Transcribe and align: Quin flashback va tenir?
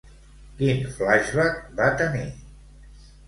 Quin 0.61 0.79
flashback 0.95 1.61
va 1.81 1.91
tenir? 2.01 2.25